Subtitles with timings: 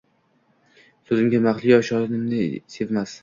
[1.09, 2.43] Soʼzimga mahliyo, shonimni
[2.77, 3.15] sevmas